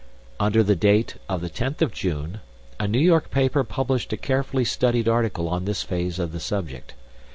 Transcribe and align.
Under 0.39 0.63
the 0.63 0.75
date 0.75 1.17
of 1.29 1.41
the 1.41 1.47
tenth 1.49 1.79
of 1.83 1.91
June, 1.93 2.39
a 2.79 2.87
New 2.87 2.97
York 2.97 3.29
paper 3.29 3.63
published 3.63 4.11
a 4.11 4.17
carefully 4.17 4.65
studied 4.65 5.07
article 5.07 5.47
on 5.47 5.65
this 5.65 5.83
phase 5.83 6.17
of 6.17 6.31
the 6.31 6.39
subject. 6.39 6.95